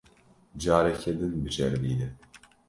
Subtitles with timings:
[0.61, 2.09] Careke din biceribîne.